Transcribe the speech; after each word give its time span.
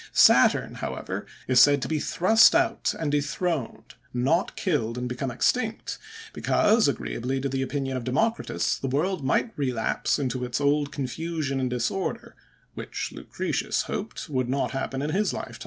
Saturn, 0.13 0.73
however, 0.81 1.27
is 1.47 1.59
said 1.59 1.79
to 1.83 1.87
be 1.87 1.99
thrust 1.99 2.55
out 2.55 2.95
and 2.99 3.11
dethroned, 3.11 3.93
not 4.15 4.55
killed, 4.55 4.97
and 4.97 5.07
become 5.07 5.29
extinct; 5.29 5.99
because, 6.33 6.87
agreeably 6.87 7.39
to 7.39 7.47
the 7.47 7.61
opinion 7.61 7.95
of 7.95 8.03
Democritus, 8.03 8.79
the 8.79 8.87
world 8.87 9.23
might 9.23 9.53
relapse 9.55 10.17
into 10.17 10.43
its 10.43 10.59
old 10.59 10.91
confusion 10.91 11.59
and 11.59 11.69
disorder, 11.69 12.35
which 12.73 13.11
Lucretius 13.11 13.83
hoped 13.83 14.27
would 14.27 14.49
not 14.49 14.71
happen 14.71 15.03
in 15.03 15.11
his 15.11 15.29
time. 15.33 15.53